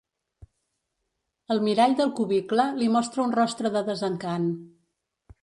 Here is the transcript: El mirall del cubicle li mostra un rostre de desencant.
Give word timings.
El 1.55 1.61
mirall 1.67 1.93
del 1.99 2.09
cubicle 2.21 2.65
li 2.81 2.89
mostra 2.97 3.27
un 3.27 3.37
rostre 3.41 3.73
de 3.79 3.85
desencant. 3.93 4.51